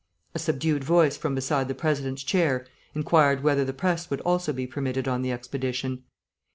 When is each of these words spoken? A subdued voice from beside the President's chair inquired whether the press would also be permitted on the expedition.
A 0.33 0.39
subdued 0.39 0.83
voice 0.83 1.15
from 1.15 1.35
beside 1.35 1.67
the 1.67 1.75
President's 1.75 2.23
chair 2.23 2.65
inquired 2.95 3.43
whether 3.43 3.63
the 3.63 3.71
press 3.71 4.09
would 4.09 4.19
also 4.21 4.51
be 4.51 4.65
permitted 4.65 5.07
on 5.07 5.21
the 5.21 5.31
expedition. 5.31 6.05